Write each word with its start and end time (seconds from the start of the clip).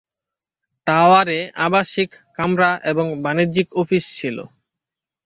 টাওয়ারে 0.87 1.39
আবাসিক 1.65 2.09
কামরা 2.37 2.71
এবং 2.91 3.05
বাণিজ্যিক 3.23 3.67
অফিস 3.81 4.03
ছিল। 4.17 4.37